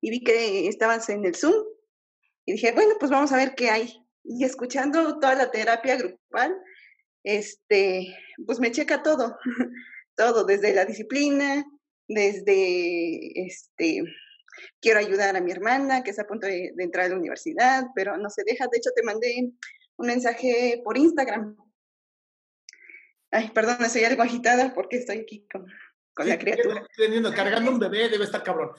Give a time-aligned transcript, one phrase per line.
[0.00, 1.54] y vi que estabas en el Zoom
[2.44, 4.04] y dije, bueno, pues vamos a ver qué hay.
[4.24, 6.56] Y escuchando toda la terapia grupal,
[7.22, 8.14] este,
[8.46, 9.38] pues me checa todo,
[10.16, 11.64] todo, desde la disciplina,
[12.06, 14.02] desde, este,
[14.80, 18.16] quiero ayudar a mi hermana que está a punto de, entrar a la universidad, pero
[18.16, 18.66] no se deja.
[18.70, 19.52] De hecho, te mandé
[19.96, 21.56] un mensaje por Instagram.
[23.30, 25.66] Ay, perdón, estoy algo agitada porque estoy aquí con,
[26.18, 26.84] con la criatura.
[26.96, 28.72] Teniendo, cargando un bebé, debe estar cabrón.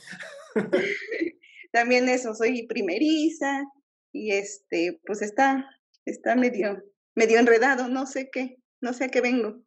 [1.72, 3.64] También eso, soy primeriza
[4.12, 5.66] y este, pues está,
[6.04, 6.84] está medio,
[7.16, 9.64] medio enredado, no sé qué, no sé a qué vengo.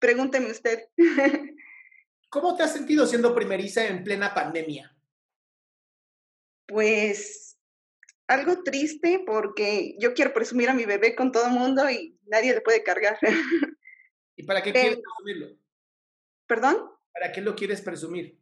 [0.00, 0.88] Pregúnteme usted.
[2.28, 4.92] ¿Cómo te has sentido siendo primeriza en plena pandemia?
[6.66, 7.56] Pues
[8.26, 12.52] algo triste porque yo quiero presumir a mi bebé con todo el mundo y nadie
[12.52, 13.16] le puede cargar.
[14.34, 15.56] ¿Y para qué quieres presumirlo?
[16.48, 16.92] ¿Perdón?
[17.12, 18.38] ¿Para qué lo quieres presumir?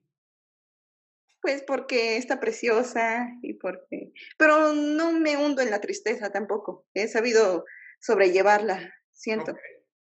[1.43, 4.13] Pues porque está preciosa y porque...
[4.39, 6.87] Pero no me hundo en la tristeza tampoco.
[6.95, 7.65] He sabido
[8.01, 9.55] sobrellevarla, siento.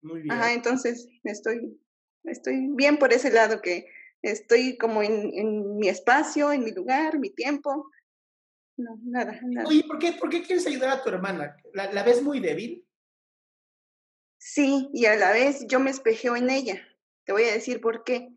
[0.03, 0.33] muy bien.
[0.33, 1.81] Ajá, entonces estoy,
[2.25, 3.87] estoy bien por ese lado que
[4.23, 7.91] estoy como en, en mi espacio, en mi lugar, mi tiempo.
[8.77, 9.69] No, nada, nada.
[9.69, 11.57] Oye, ¿por qué, ¿por qué quieres ayudar a tu hermana?
[11.73, 12.85] ¿La, ¿La ves muy débil?
[14.39, 16.81] Sí, y a la vez yo me espejeo en ella.
[17.25, 18.29] Te voy a decir por qué.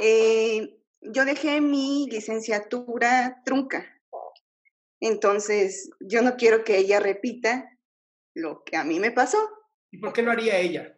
[0.00, 3.86] Eh, yo dejé mi licenciatura trunca.
[5.00, 7.68] Entonces, yo no quiero que ella repita
[8.34, 9.38] lo que a mí me pasó.
[9.90, 10.96] ¿Y por qué no haría ella?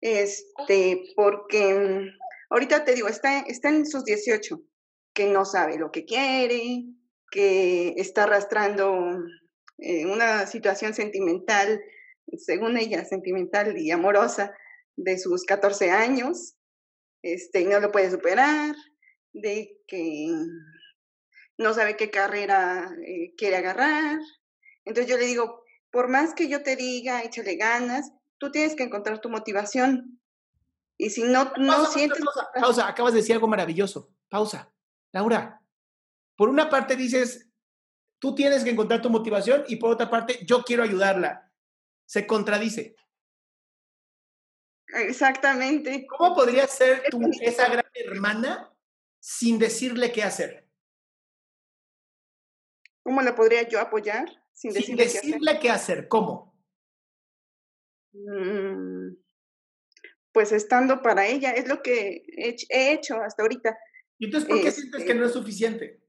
[0.00, 2.18] Este, porque mm,
[2.50, 4.60] ahorita te digo, está, está en sus 18,
[5.14, 6.84] que no sabe lo que quiere,
[7.30, 9.24] que está arrastrando
[9.78, 11.80] eh, una situación sentimental,
[12.36, 14.54] según ella, sentimental y amorosa,
[14.96, 16.55] de sus 14 años,
[17.34, 18.74] este, no lo puede superar,
[19.32, 20.28] de que
[21.58, 24.18] no sabe qué carrera eh, quiere agarrar.
[24.84, 28.84] Entonces yo le digo, por más que yo te diga, échale ganas, tú tienes que
[28.84, 30.20] encontrar tu motivación.
[30.98, 32.20] Y si no, no sientes...
[32.20, 34.14] Pausa, pausa, acabas de decir algo maravilloso.
[34.28, 34.72] Pausa.
[35.12, 35.62] Laura,
[36.36, 37.48] por una parte dices,
[38.18, 41.50] tú tienes que encontrar tu motivación y por otra parte, yo quiero ayudarla.
[42.04, 42.94] Se contradice.
[44.88, 46.06] Exactamente.
[46.06, 48.72] ¿Cómo podría ser tú esa gran hermana
[49.18, 50.68] sin decirle qué hacer?
[53.02, 55.60] ¿Cómo la podría yo apoyar sin decirle, sin decirle qué, hacer?
[55.60, 56.08] qué hacer?
[56.08, 56.56] ¿Cómo?
[58.12, 59.16] Mm,
[60.32, 62.24] pues estando para ella, es lo que
[62.68, 63.78] he hecho hasta ahorita.
[64.18, 66.00] ¿Y entonces por qué sientes que no es suficiente?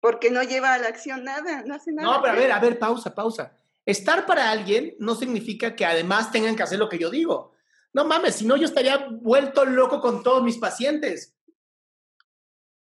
[0.00, 2.08] Porque no lleva a la acción nada, no hace nada.
[2.08, 3.56] No, pero a ver, a ver, pausa, pausa.
[3.88, 7.54] Estar para alguien no significa que además tengan que hacer lo que yo digo.
[7.94, 11.34] No mames, si no yo estaría vuelto loco con todos mis pacientes.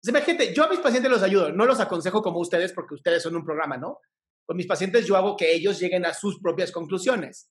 [0.02, 3.36] Imagínate, yo a mis pacientes los ayudo, no los aconsejo como ustedes porque ustedes son
[3.36, 4.00] un programa, ¿no?
[4.44, 7.48] Con mis pacientes yo hago que ellos lleguen a sus propias conclusiones.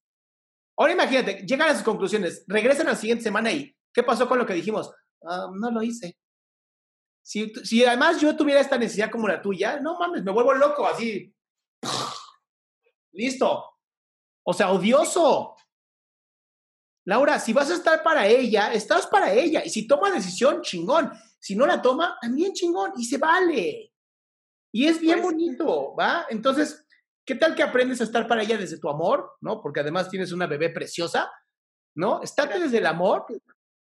[0.75, 4.40] Ahora imagínate, llegan a sus conclusiones, regresan a la siguiente semana y ¿qué pasó con
[4.40, 4.91] lo que dijimos?
[5.24, 6.18] Ah, no lo hice.
[7.24, 10.86] Si, si además yo tuviera esta necesidad como la tuya, no mames, me vuelvo loco
[10.86, 11.34] así.
[13.13, 13.63] Listo.
[14.44, 15.56] O sea, odioso.
[17.06, 19.63] Laura, si vas a estar para ella, estás para ella.
[19.66, 21.12] Y si toma decisión, chingón.
[21.40, 22.94] Si no la toma, también chingón.
[22.97, 23.94] Y se vale.
[24.73, 26.25] Y es bien pues bonito, ¿va?
[26.29, 26.85] Entonces,
[27.25, 29.62] ¿qué tal que aprendes a estar para ella desde tu amor, ¿no?
[29.62, 31.31] Porque además tienes una bebé preciosa,
[31.95, 32.22] ¿no?
[32.22, 33.25] Estate desde el amor.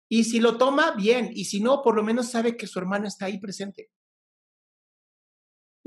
[0.09, 1.29] Y si lo toma, bien.
[1.33, 3.91] Y si no, por lo menos sabe que su hermana está ahí presente.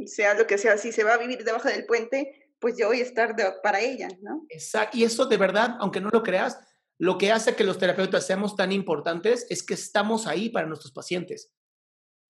[0.04, 3.00] Sea lo que sea, si se va a vivir debajo del puente, pues yo voy
[3.00, 4.46] a estar para ella, ¿no?
[4.48, 4.96] Exacto.
[4.96, 6.58] Y eso de verdad, aunque no lo creas,
[6.98, 10.92] lo que hace que los terapeutas seamos tan importantes es que estamos ahí para nuestros
[10.92, 11.52] pacientes.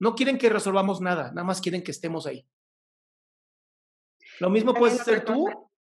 [0.00, 2.46] No quieren que resolvamos nada, nada más quieren que estemos ahí.
[4.40, 5.48] Lo mismo puedes ser tú,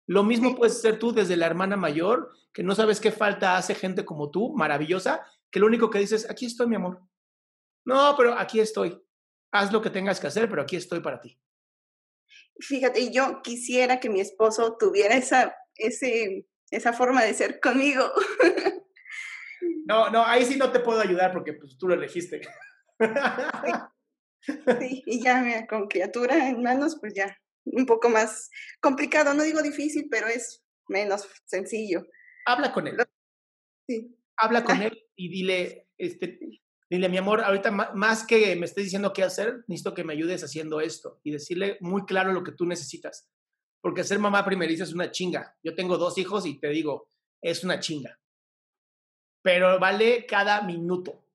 [0.05, 3.73] lo mismo puedes ser tú desde la hermana mayor, que no sabes qué falta hace
[3.73, 7.01] gente como tú, maravillosa, que lo único que dices, aquí estoy, mi amor.
[7.85, 9.01] No, pero aquí estoy.
[9.51, 11.39] Haz lo que tengas que hacer, pero aquí estoy para ti.
[12.59, 18.11] Fíjate, yo quisiera que mi esposo tuviera esa, ese, esa forma de ser conmigo.
[19.87, 22.41] No, no, ahí sí no te puedo ayudar porque pues, tú lo elegiste.
[24.41, 24.49] Sí,
[25.05, 28.49] y ya con criatura en manos, pues ya un poco más
[28.81, 32.05] complicado, no digo difícil, pero es menos sencillo.
[32.45, 32.97] Habla con él.
[33.87, 34.13] Sí.
[34.35, 36.39] Habla con él y dile, este,
[36.89, 40.43] dile, mi amor, ahorita más que me estés diciendo qué hacer, necesito que me ayudes
[40.43, 43.29] haciendo esto y decirle muy claro lo que tú necesitas.
[43.81, 45.55] Porque ser mamá primeriza es una chinga.
[45.63, 47.09] Yo tengo dos hijos y te digo,
[47.41, 48.19] es una chinga.
[49.41, 51.26] Pero vale cada minuto